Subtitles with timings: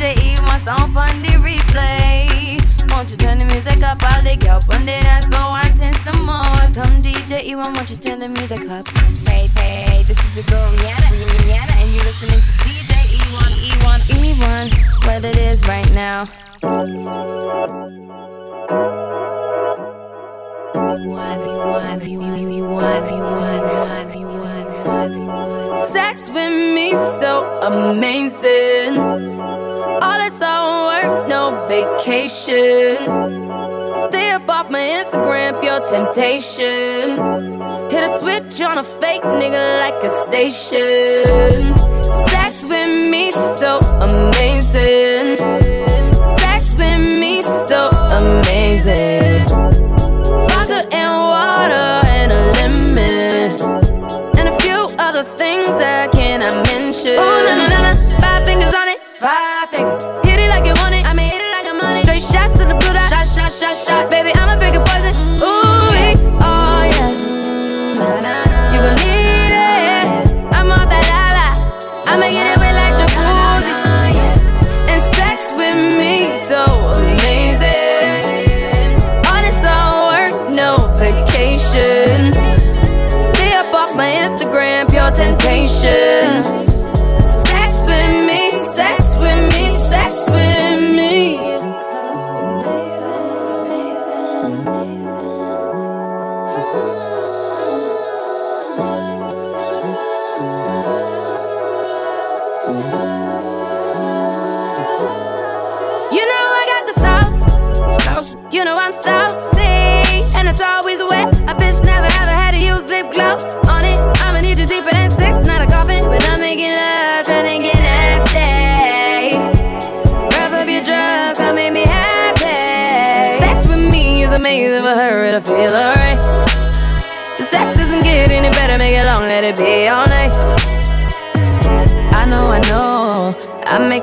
[0.00, 2.56] DJ E wants on fun to replay.
[2.90, 4.02] Won't you turn the music up?
[4.02, 6.40] All the girl on the dance floor wanting some more.
[6.72, 8.88] Come DJ E, won't you turn the music up?
[9.28, 14.00] Hey, hey, this is your girl Rihanna, Rihanna, and you're listening to DJ E1, E1,
[14.16, 14.72] E1.
[15.04, 16.24] What it is right now.
[25.92, 29.29] Sex with me so amazing
[31.70, 32.96] vacation.
[34.08, 34.28] Stay
[34.60, 37.16] off my Instagram, Pure temptation.
[37.92, 41.76] Hit a switch on a fake nigga like a station.
[42.28, 45.69] Sex with me, so amazing.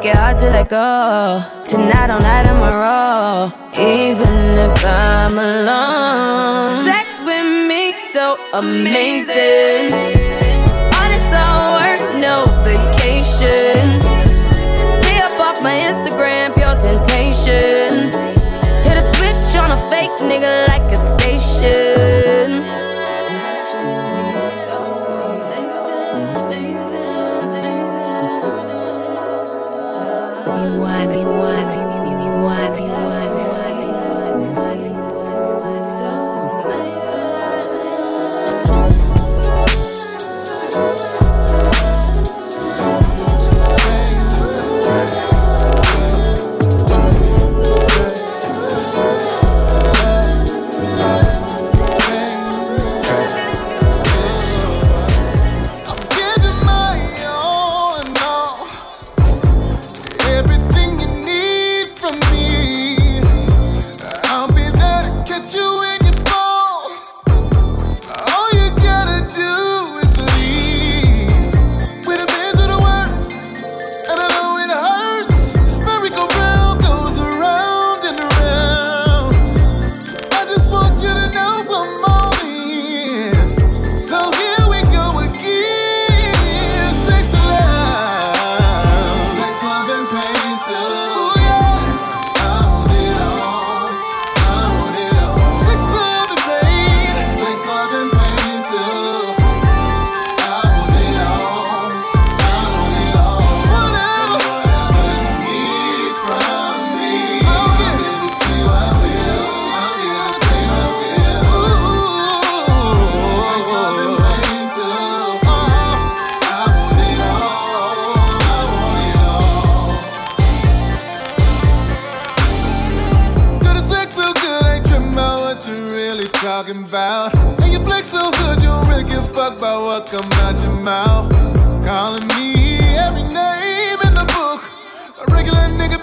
[0.09, 1.43] it hard to let go.
[1.65, 3.51] Tonight, all night, I'm a roll.
[3.77, 9.91] Even if I'm alone, sex with me so amazing.
[10.95, 13.85] All this all work, no vacation.
[14.97, 18.11] Stay up off my Instagram, pure temptation.
[18.85, 20.76] Hit a switch on a fake nigga like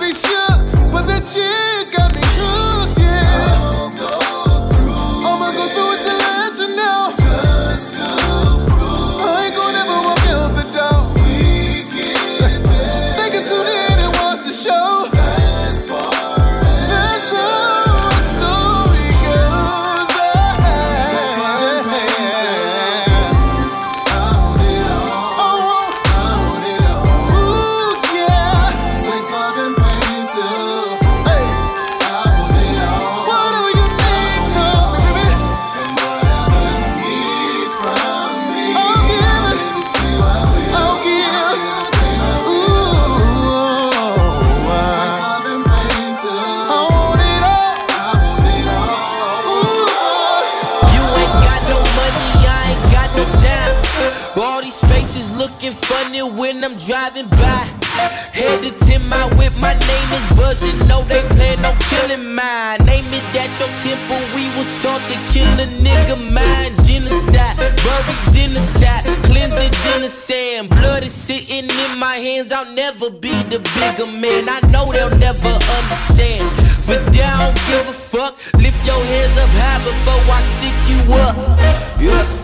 [0.04, 2.03] ты щек, подачи,
[56.64, 57.68] I'm driving by.
[58.32, 60.88] Headed to my whip, my name is buzzing.
[60.88, 62.80] No, they plan on killing mine.
[62.86, 66.72] Name it at your temple, we was taught to kill a nigga mind.
[66.88, 70.70] Genocide, buried in the tide, in the sand.
[70.70, 74.48] Blood is sitting in my hands, I'll never be the bigger man.
[74.48, 76.48] I know they'll never understand,
[76.88, 78.40] but they don't give a fuck.
[78.56, 81.36] Lift your hands up high before I stick you up.
[82.00, 82.43] Yeah.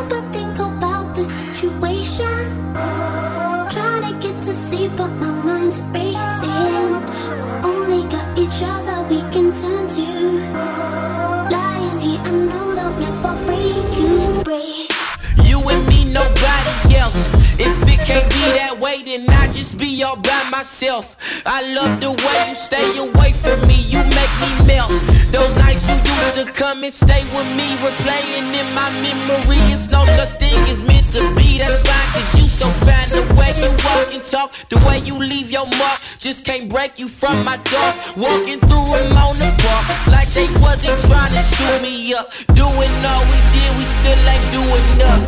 [19.11, 21.17] then I just be all by myself.
[21.45, 24.91] I love the way you stay away from me, you make me melt.
[25.35, 29.59] Those nights you used to come and stay with me, replaying in my memory.
[29.73, 33.07] It's no such thing as meant to be, that's fine, cause you so fine.
[33.11, 36.97] The way you walk and talk, the way you leave your mark, just can't break
[36.97, 38.15] you from my thoughts.
[38.15, 42.31] Walking through them on the park, like they wasn't trying to shoot me up.
[42.55, 45.23] Doing all we did, we still ain't doing enough.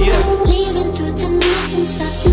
[0.00, 0.16] Yeah.
[0.48, 2.29] Leaving through the night and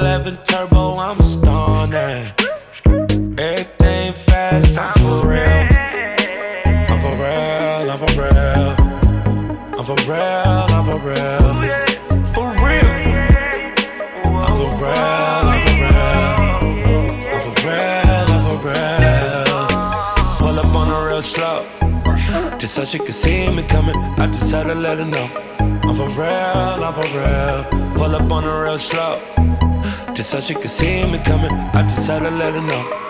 [0.00, 2.30] 911 turbo, I'm stunning.
[3.36, 5.66] Everything fast, I'm for real.
[6.88, 8.78] I'm for real, I'm for real.
[9.76, 11.42] I'm for real, I'm for real.
[12.32, 12.90] For real.
[14.38, 16.06] I'm for real, I'm for real.
[17.34, 19.50] I'm for real, I'm for real.
[20.38, 21.58] Pull up on the real slow.
[22.56, 23.96] Just so she could see me coming.
[23.96, 25.28] I just had to let her know.
[25.58, 27.94] I'm for real, I'm for real.
[27.96, 29.57] Pull up on the real slow.
[30.18, 31.52] Just so she could see me coming.
[31.52, 33.07] I just had to let her know.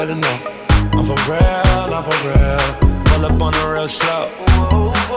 [0.00, 0.38] Let her know.
[0.96, 3.04] I'm for real, I'm for real.
[3.04, 4.30] Pull up on the real slow.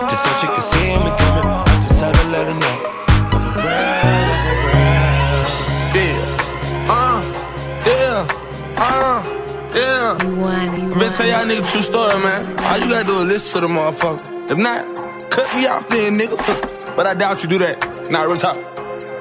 [0.09, 1.47] Just so she could see me coming.
[1.47, 2.77] I just had to let her know.
[3.31, 5.45] I'm for real, I'm for real.
[5.95, 6.91] Yeah.
[6.91, 7.19] Uh,
[7.87, 8.27] yeah.
[8.75, 9.23] Uh,
[9.73, 10.19] yeah.
[10.21, 12.59] You want, Been tell y'all nigga true story, man.
[12.59, 14.51] All you gotta do is listen to the motherfucker.
[14.51, 16.95] If not, cut me off then, nigga.
[16.97, 18.11] But I doubt you do that.
[18.11, 18.57] Nah, real talk.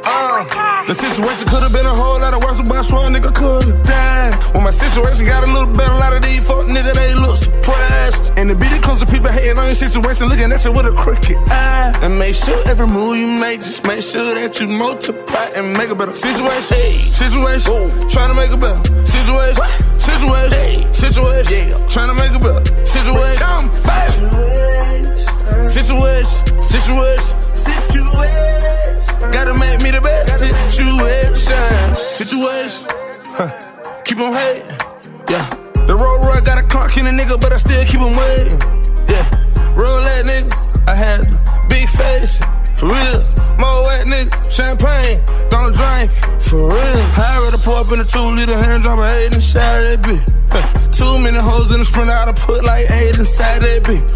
[0.04, 3.11] Uh, the situation could have been a whole lot of worse, but I swear a
[3.11, 4.55] nigga could have died.
[4.55, 7.37] When my situation got a little better, a lot of these fuck nigga, they look
[7.37, 8.33] surprised.
[8.39, 10.87] And the beat it comes to people hating on your situation, looking at you with
[10.87, 11.93] a crooked eye.
[12.03, 15.91] And make sure every move you make, just make sure that you multiply and make
[15.91, 16.77] a better situation.
[16.77, 18.09] Hey, situation, Ooh.
[18.11, 19.62] trying to make a better situation.
[19.99, 20.93] Situation, hey.
[20.93, 21.87] situation, yeah.
[21.87, 23.71] trying to make a better situation.
[23.77, 24.73] situation.
[25.67, 28.82] Situation, situation, situation.
[29.31, 31.95] Gotta make me the best situation.
[31.95, 32.87] Situation.
[33.37, 34.02] Huh.
[34.05, 34.67] Keep on hating.
[35.31, 35.45] Yeah.
[35.87, 38.59] The road roy got a clock in a nigga, but I still keep on waiting.
[39.09, 39.25] Yeah.
[39.75, 40.50] Roll that nigga.
[40.88, 41.21] I had
[41.69, 42.38] big face.
[42.75, 43.19] For real.
[43.59, 44.31] More wet nigga.
[44.50, 45.21] Champagne.
[45.50, 46.11] Don't drink.
[46.43, 47.02] For real.
[47.14, 50.43] I'd rather pour up in a two liter hand, drop a eight inside that bitch.
[50.93, 54.07] Too many hoes in the sprint, I done put like eight inside that bitch.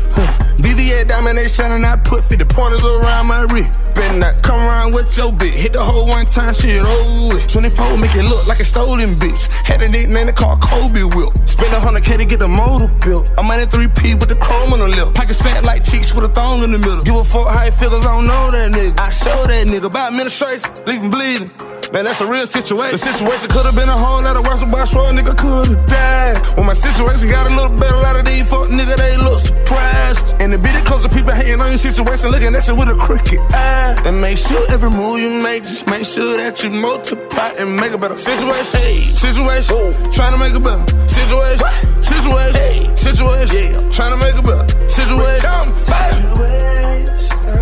[0.58, 3.80] VVA diamond, they shining, I put 50 pointers around my wrist.
[3.96, 5.56] Better not come around with your bitch.
[5.56, 7.48] Hit the hole one time, shit over it.
[7.48, 9.48] 24 make it look like a stolen bitch.
[9.48, 11.32] Had a nickname called Kobe Whip.
[11.48, 13.32] Spend a hundred K to get the motor built.
[13.38, 15.14] I'm at a 3P with the chrome on the lip.
[15.14, 17.00] Pockets fat like cheeks with a thong in the middle.
[17.00, 18.98] Give a fuck how it feels, I don't know that nigga.
[18.98, 19.86] I show that nigga.
[19.86, 21.50] About administration, leave him bleeding.
[21.92, 22.92] Man, that's a real situation.
[22.92, 25.38] The situation could have been a whole lot of worse, but I swear a nigga
[25.38, 26.56] could have died.
[26.58, 29.40] When my situation got a little better, a lot of these fuck nigga, they look
[29.40, 30.34] surprised.
[30.42, 32.88] And the beat it comes to people hating on your situation, looking at you with
[32.88, 33.85] a crooked eye.
[34.06, 37.92] And make sure every move you make, just make sure that you multiply and make
[37.92, 38.80] a better situation.
[38.80, 40.12] Hey, situation, Ooh.
[40.12, 41.62] trying to make a better situation.
[41.62, 42.04] What?
[42.04, 42.96] Situation, hey.
[42.96, 43.90] situation, yeah.
[43.90, 45.46] trying to make a better situation.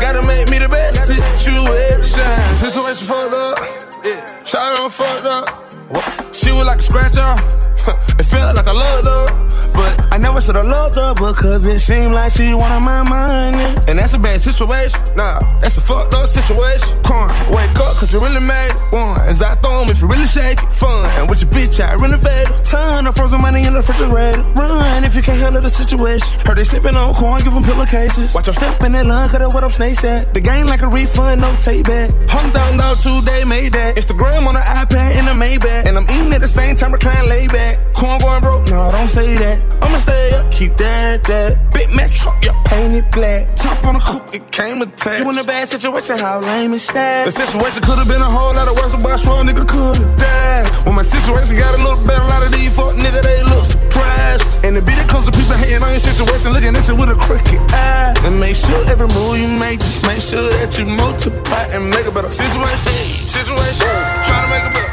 [0.00, 2.26] Gotta make me the best situation.
[2.58, 3.58] Situation fucked up.
[4.04, 4.44] Yeah.
[4.44, 6.34] Shot on fucked up.
[6.34, 7.38] She was like a scratch off.
[8.18, 9.49] it felt like I loved her.
[9.80, 13.64] But I never should've loved her because it seemed like she wanted my money.
[13.88, 15.00] And that's a bad situation.
[15.16, 17.02] Nah, that's a fucked up situation.
[17.02, 18.72] Come on, wake up cause you really made.
[18.92, 20.72] One, as I throw if you really shake it.
[20.72, 22.64] Fun, and with your bitch, I renovate it.
[22.64, 24.42] Ton of frozen money in the refrigerator.
[24.52, 26.38] Run if you can't handle the situation.
[26.44, 28.34] Heard they slipping on corn, give them pillowcases.
[28.34, 30.34] Watch your step in that line, cut up what up snakes at.
[30.34, 32.10] The game like a refund, no take back.
[32.28, 33.96] Hung down dog two day, made that.
[33.96, 35.86] Instagram on the iPad in the Maybach.
[35.86, 37.78] And I'm eating at the same time, recline lay back.
[37.94, 39.69] Corn going broke, I don't say that.
[39.82, 41.72] I'ma stay up, keep that, that.
[41.72, 43.56] Big man truck, yeah, painted black.
[43.56, 45.24] Top on the coupe, it came attached.
[45.24, 47.24] You in a bad situation, how lame is that?
[47.26, 50.16] The situation could've been a whole lot of worse, but I swear a nigga could've
[50.16, 50.66] died.
[50.84, 53.64] When my situation got a little better, a lot of these fuck nigga, they look
[53.64, 54.46] surprised.
[54.64, 57.10] And the beat it comes to people hating on your situation, looking at you with
[57.10, 58.14] a crooked eye.
[58.24, 62.06] And make sure every move you make, just make sure that you multiply and make
[62.06, 62.92] a better situation.
[63.24, 63.88] Situation,
[64.28, 64.89] trying to make a better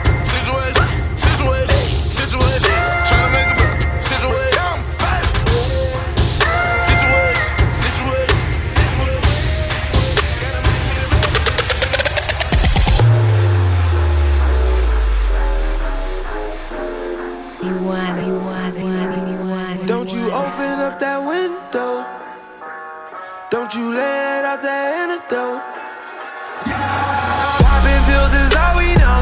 [28.08, 29.20] pills is all we know.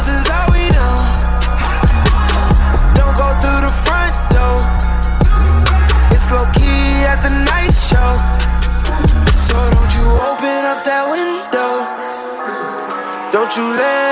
[0.00, 0.96] Is all we know.
[2.96, 4.58] Don't go through the front door.
[6.10, 8.16] It's low key at the night show.
[9.36, 11.72] So don't you open up that window.
[13.32, 14.09] Don't you let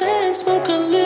[0.00, 0.97] my past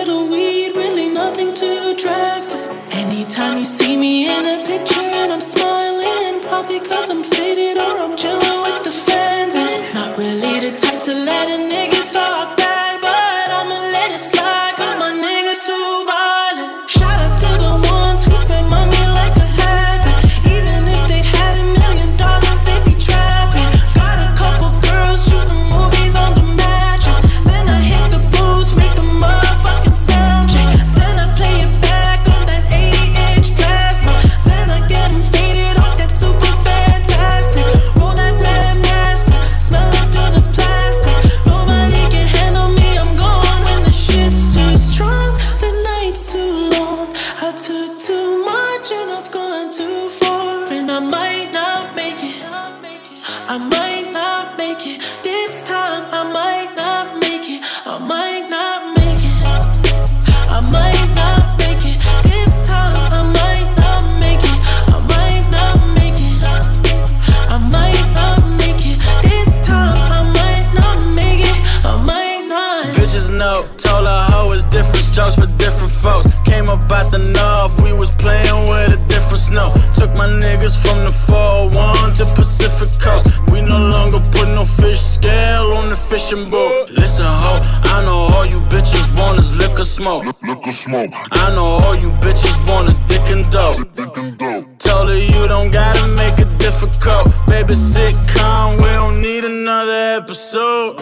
[75.58, 76.28] different folks.
[76.42, 79.68] Came up out the north, we was playing with a different snow.
[79.96, 83.26] Took my niggas from the 401 to Pacific Coast.
[83.50, 86.90] We no longer put no fish scale on the fishing boat.
[86.90, 87.52] Listen, ho,
[87.94, 90.24] I know all you bitches want is liquor smoke.
[90.42, 91.10] liquor smoke.
[91.30, 93.78] I know all you bitches want is dick and dope.
[93.94, 94.78] Dick and dope.
[94.78, 97.28] Told her you don't gotta make it difficult.
[97.46, 100.96] Baby, sitcom, we don't need another episode.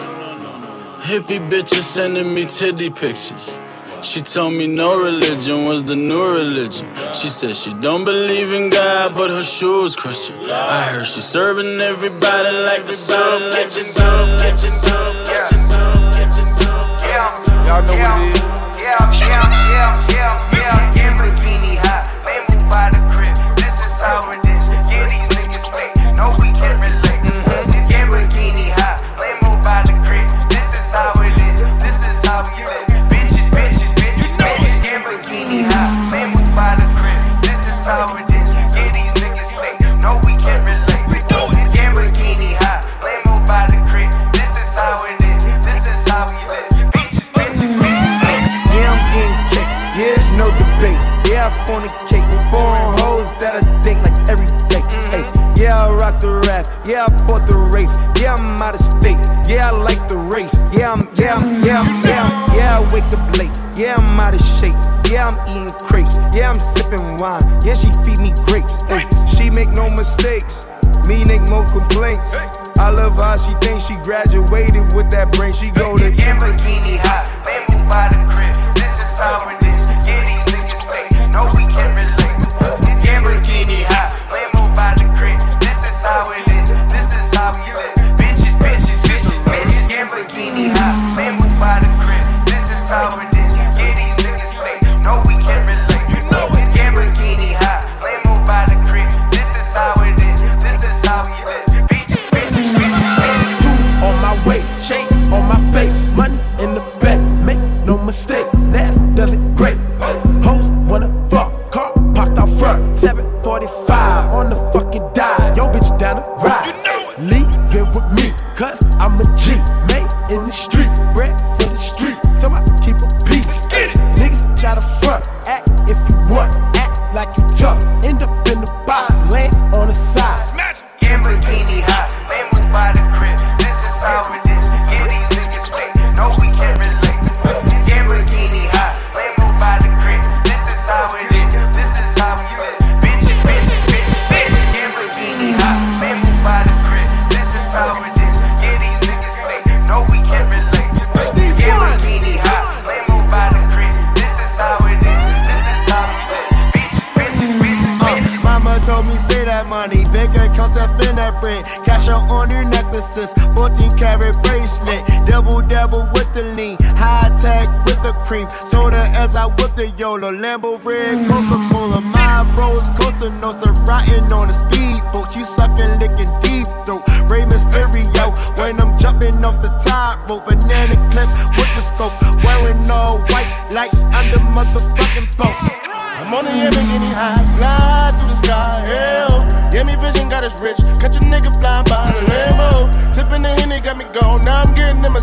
[1.01, 3.57] Hippie bitches sending me titty pictures.
[4.03, 6.87] She told me no religion was the new religion.
[7.13, 10.37] She said she don't believe in God, but her shoes Christian.
[10.45, 16.47] I heard she's serving everybody like the soap kitchen, soap kitchen, soap kitchen, soap kitchen.
[17.05, 18.41] Yeah, y'all know what it is.
[18.81, 20.90] Yeah, yeah, yeah, yeah, yeah.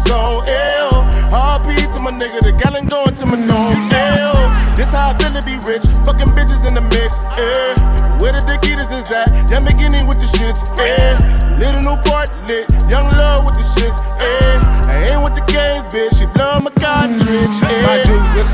[0.09, 0.49] zone.
[0.49, 0.89] Ew.
[1.31, 3.93] RP to my nigga, the gallon going to my nose.
[3.93, 4.49] L.
[4.75, 5.85] This how I feel to be rich.
[6.09, 7.21] Fucking bitches in the mix.
[7.37, 9.29] Eh, Where the dick eaters is at?
[9.51, 9.61] Y'all
[10.09, 10.65] with the shits.
[10.79, 11.48] Eh.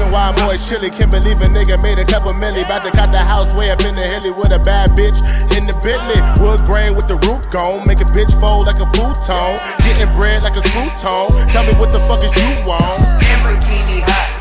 [0.04, 0.90] reason why boys chilly.
[0.90, 2.64] Can't believe a nigga made a couple milli.
[2.64, 5.20] About to cut the house way up in the hilly with a bad bitch
[5.56, 6.20] in the Bentley.
[6.42, 7.86] Wood grain with the roof gone.
[7.86, 9.56] Make a bitch fold like a futon.
[9.78, 11.50] Getting bread like a crouton.
[11.50, 13.02] Tell me what the fuck is you want.
[13.22, 14.33] Lamborghini hot.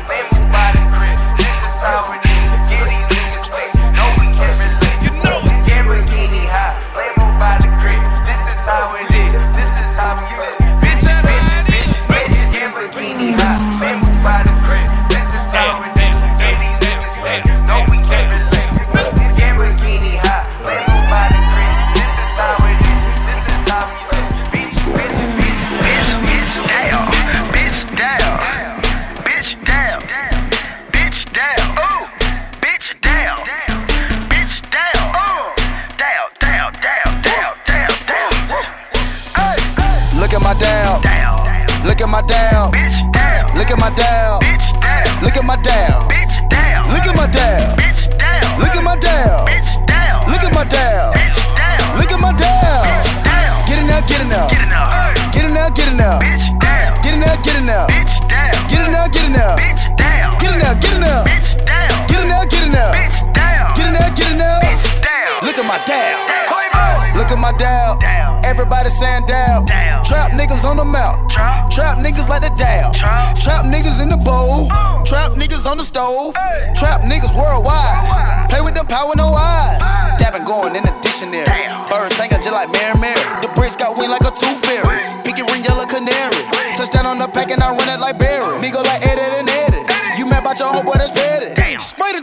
[73.94, 74.68] Niggas in the bowl.
[75.04, 76.34] Trap niggas on the stove.
[76.74, 78.50] Trap niggas worldwide.
[78.50, 79.80] Play with the power, no eyes.
[80.18, 81.46] Dabbing going in the dictionary.
[81.90, 83.20] Birds singing just like Mary Mary.
[83.42, 84.98] The bricks got wind like a tooth fairy.
[85.22, 86.42] Pinky ring yellow canary.
[86.76, 88.58] Touchdown on the pack and I run it like Barry.
[88.60, 89.84] Me go like Eddie and Eddie.
[90.18, 91.03] You mad about your homeboy.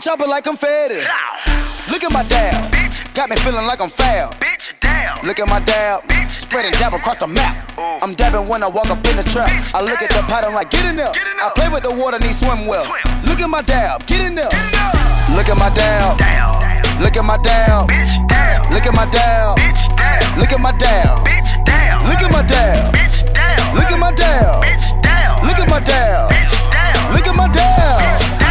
[0.02, 0.18] Damn.
[0.18, 1.00] Chopper like confetti.
[1.00, 1.90] Ow.
[1.90, 2.72] Look at my dab.
[2.72, 3.14] Bitch.
[3.14, 4.32] Got me feeling like I'm foul.
[4.34, 5.18] Bitch down.
[5.24, 6.28] Look at my dab, Bitch.
[6.30, 7.78] spreading dab across the map.
[7.78, 7.98] Ooh.
[8.02, 9.48] I'm dabbing when I walk up in the trap.
[9.48, 10.44] Bitch, I look at the damn.
[10.44, 11.12] I'm like, get in there.
[11.12, 12.84] Get in I play with the water, need swim well.
[12.84, 13.28] Swim.
[13.28, 14.50] Look at my dab, get in there.
[15.36, 16.18] Look at my dab,
[17.00, 18.72] look at my dab, Bitch down.
[18.72, 20.38] look at my dab, Bitch down.
[20.38, 22.08] look at my dab, Bitch down.
[22.08, 23.74] look at my dab, Bitch down.
[23.76, 25.46] look at my dab, Bitch down.
[25.46, 27.14] look at my dab, Bitch down.
[27.14, 28.00] look at my dab.
[28.00, 28.41] Bitch down.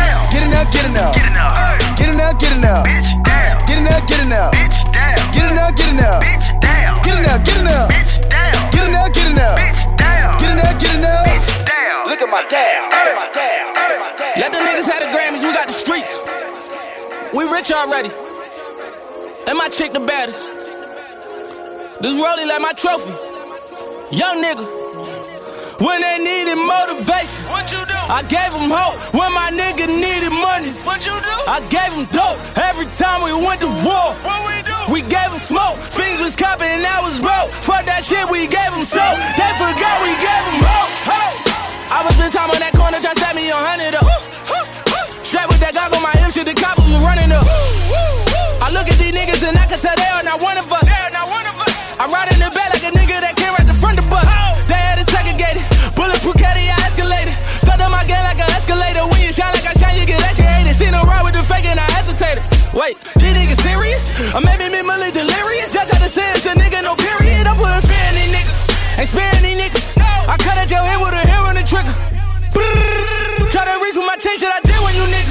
[0.42, 1.54] Get in there, get in there, Get in there.
[1.94, 3.62] get in there, get there, Bitch down.
[3.70, 5.22] get in there, get in there, Bitch down.
[5.38, 7.02] get in there, get in there, Bitch down.
[7.06, 8.72] get in there, get in there, Bitch down.
[8.74, 10.34] get in there, get in there, Bitch down.
[10.42, 11.24] get there, get there.
[11.30, 12.10] Bitch down.
[12.10, 12.90] Look at my dab.
[12.90, 13.62] Look at my dab.
[13.70, 14.38] Look at my dab.
[14.42, 16.20] Let the niggas have the Grammys, we got the streets.
[17.38, 18.10] We rich already.
[19.46, 20.42] And my chick the baddest.
[22.02, 23.14] This rollie like my trophy.
[24.10, 24.81] Young nigga.
[25.82, 27.50] When they needed motivation.
[27.50, 27.98] What you do?
[28.06, 30.78] I gave them hope when my nigga needed money.
[30.86, 31.36] What you do?
[31.50, 32.38] I gave them dope
[32.70, 34.14] every time we went to war.
[34.22, 34.78] What we do?
[34.94, 37.50] We gave them smoke, things was copping and I was broke.
[37.66, 39.18] Fuck that shit, we gave them soap.
[39.34, 40.94] They forgot we gave them hope.
[41.18, 41.38] hope.
[41.90, 44.06] I was spend time on that corner, trying to set me on hundred up.
[45.26, 47.48] Straight with that goggle, my hip shit, the coppers was running up.
[48.62, 50.91] I look at these niggas and I can tell they are not one of us.
[62.74, 64.34] Wait, these niggas serious?
[64.34, 65.74] Or maybe me mentally delirious?
[65.74, 67.46] Just try to say it's a nigga, no period.
[67.46, 69.00] I'm putting fear in these niggas.
[69.00, 70.00] Ain't sparing these niggas.
[70.00, 71.92] I cut at your head with a hair on the trigger.
[73.52, 75.31] Try to reach for my chain, shit I did when you niggas.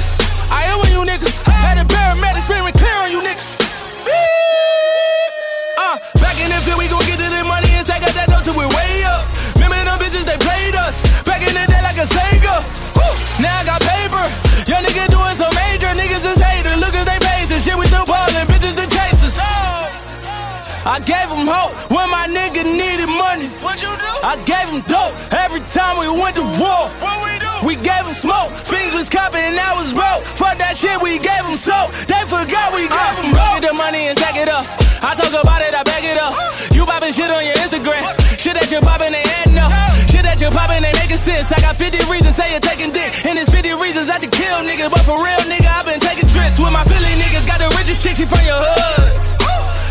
[21.05, 23.49] Gave them hope when my nigga needed money.
[23.61, 24.11] What you do?
[24.21, 26.83] I gave him dope every time we went to war.
[27.01, 27.51] What we do?
[27.65, 30.25] We gave him smoke, things was copping and I was broke.
[30.37, 31.93] Fuck that shit, we gave him soap.
[32.05, 33.61] They forgot we uh, gave him rope.
[33.61, 34.65] Get the money and stack it up.
[35.01, 36.33] I talk about it, I back it up.
[36.73, 38.01] You poppin' shit on your Instagram.
[38.37, 39.73] Shit that you poppin', they adding up.
[40.13, 41.49] Shit that you poppin', they making sense.
[41.49, 43.09] I got 50 reasons, say you're taking dick.
[43.25, 44.93] And it's 50 reasons I should kill niggas.
[44.93, 47.49] But for real, nigga, i been taking trips with my Philly niggas.
[47.49, 49.40] Got the richest chick, she from your hood.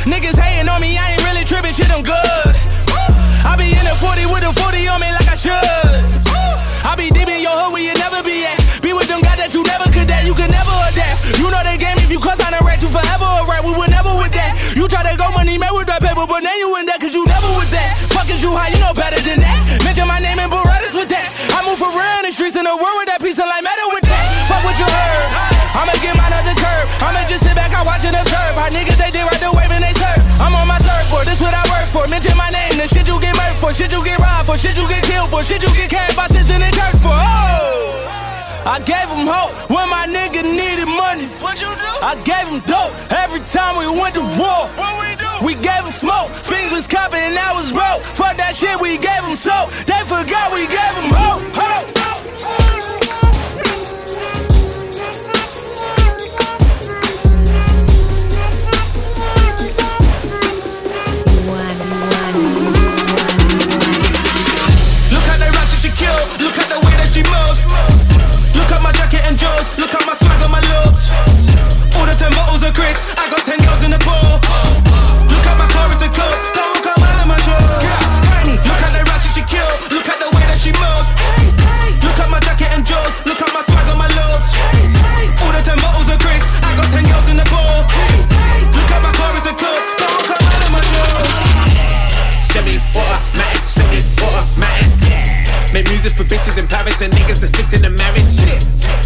[0.08, 2.54] Niggas hating on me, I ain't really tripping, shit, I'm good.
[3.44, 6.04] I be in the 40 with the 40 on me like I should.
[6.88, 8.56] I be deep in your hood where you never be at.
[8.80, 11.36] Be with them guys that you never could that, you can never adapt.
[11.36, 13.60] You know the game, if you cuss on the rap, you forever a rap.
[13.60, 14.56] We were never with that.
[14.72, 17.12] You try to go money made with that paper, but now you in that, cause
[17.12, 17.92] you never with that.
[18.16, 19.39] Fuck is you high, you know better than
[32.10, 34.76] Mention my name, the shit you get murked for, shit you get robbed for, shit
[34.76, 37.14] you get killed for, shit you get carried by tits in the church for.
[37.14, 38.10] Oh!
[38.66, 41.30] I gave him hope when my nigga needed money.
[41.38, 41.90] What you do?
[42.02, 44.66] I gave him dope every time we went to war.
[44.74, 45.30] What we do?
[45.46, 48.02] We gave him smoke, things was copping and I was broke.
[48.18, 49.70] Fuck that shit, we gave him soap.
[49.86, 50.89] They forgot we gave
[97.00, 98.36] bitches and niggas stick to the marriage.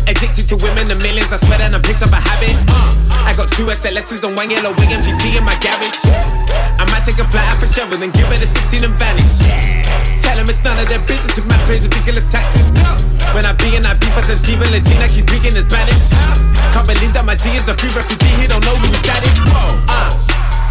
[0.06, 2.54] Addicted to women and millions, I swear that I picked up a habit.
[3.24, 6.02] I got two SLSs and one yellow wing MGT in my garage.
[6.76, 9.32] I might take a flight out for shovel, then give it a 16 and vanish.
[10.20, 12.66] Tell them it's none of their business if my pays ridiculous taxes.
[13.32, 16.10] When I be in I I said Steven Latina, keep speaking in Spanish.
[16.74, 19.22] Can't believe that my G is a free refugee, he don't know who he's that
[19.22, 19.38] is.
[19.48, 20.10] Whoa, uh.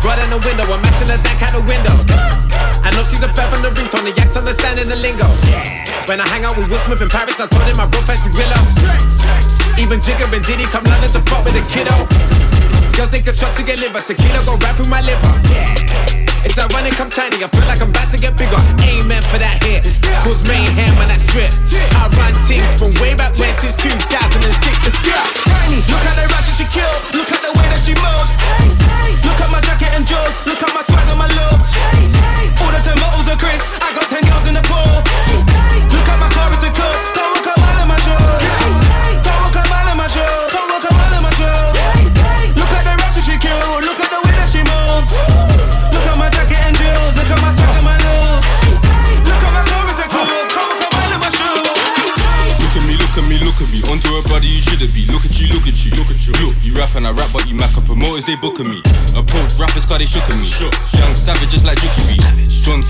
[0.03, 2.72] Right in the window, I'm mashing her that kind of window.
[2.93, 5.25] I know she's a fan from the ringtone, the yaks understanding the lingo.
[6.05, 8.37] When I hang out with Will Smith in Paris, I told him my bro fancies
[8.37, 8.61] Willow.
[9.81, 12.05] Even Jigga and Diddy come London to fuck with a kiddo.
[12.93, 16.22] Girls take a shot to get liver, tequila go right through my liver.
[16.43, 18.59] It's ironic, I'm tiny, I feel like I'm about to get bigger.
[18.83, 19.87] Amen for that hit.
[20.27, 21.49] Cause mayhem when I strip.
[21.95, 24.43] I run things from way back when since 2006
[24.83, 25.23] to skip.
[25.47, 26.95] Tiny, look at the ratchet she kill.
[27.15, 28.31] Look at the way that she moves.
[29.23, 30.35] Look at my jacket and jewels.
[30.43, 31.71] Look at my swag and my looks.
[32.59, 33.71] All the tomatoes are crisp.
[33.79, 35.52] I got 10 girls in the pool.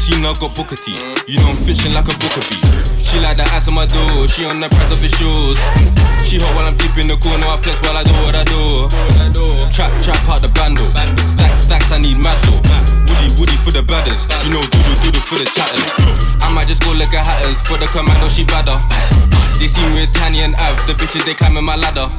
[0.03, 0.91] John Cena got Booker T.
[1.31, 2.59] You know I'm fishing like a Booker B.
[2.99, 5.55] She like the ass on my door, she on the price of his shoes.
[6.27, 8.43] She hot while I'm deep in the corner, I flex while I do what I
[8.43, 8.83] do.
[9.71, 10.83] Trap, trap out the bando.
[11.23, 12.59] Stacks, stacks, I need mad though.
[13.07, 14.27] Woody, woody for the badders.
[14.43, 15.87] You know, doodle, doodle for the chatters.
[16.43, 18.75] I might just go look at hatters for the commando, she badder.
[19.55, 22.11] They see me with Tanya and Av, the bitches they climbing my ladder.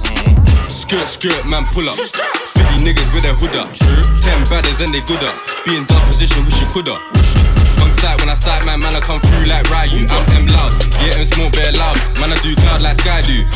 [0.73, 2.01] Skirt, skirt, man, pull up.
[2.01, 3.77] 50 niggas with their hood up.
[3.77, 5.37] 10 badders and they good up.
[5.69, 6.97] Be in dark position, wish you coulda.
[6.97, 7.24] On
[8.05, 10.05] sight when I sight man, man, I come through like Ryu.
[10.13, 11.97] I'm M loud, yeah, and smoke bear loud.
[12.21, 13.49] Man, I do cloud like Sky do.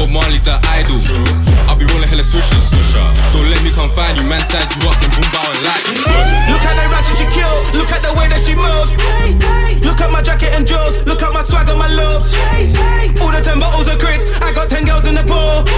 [0.00, 0.96] But Marley's the idol.
[1.68, 2.72] I'll be rolling hella sushis.
[3.36, 4.40] Don't let me come find you, man.
[4.40, 5.84] Size you up and boom bow and like.
[6.48, 7.76] Look at the ratchet she killed.
[7.76, 8.96] Look at the way that she moves.
[9.84, 10.96] Look at my jacket and jewels.
[11.04, 12.32] Look at my swagger, my lobes.
[13.20, 14.32] All the ten bottles of Chris.
[14.40, 15.68] I got ten girls in the pool.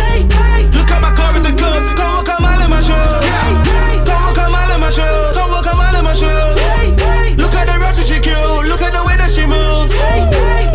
[0.70, 1.82] Look at my car, as a club.
[1.98, 3.12] Come walk a mile in my shoes.
[3.26, 3.96] Hey, hey.
[4.06, 5.34] Come on, come out in my shoes.
[5.34, 7.12] Come walk a mile in my shoes.
[7.36, 8.64] Look at the road she cute.
[8.68, 9.94] Look at the way that she moves.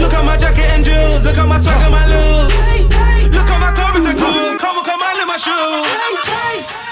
[0.01, 1.23] Look at my jacket and jewels.
[1.23, 2.55] Look at my swag and my looks.
[3.29, 4.59] Look at my curves and coupe.
[4.59, 6.86] Come on, come on, in my shoes.